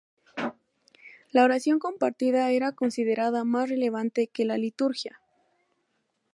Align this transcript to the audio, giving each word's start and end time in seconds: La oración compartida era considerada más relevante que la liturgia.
La 1.31 1.43
oración 1.43 1.77
compartida 1.77 2.49
era 2.49 2.71
considerada 2.71 3.43
más 3.43 3.69
relevante 3.69 4.25
que 4.25 4.45
la 4.45 4.57
liturgia. 4.57 5.21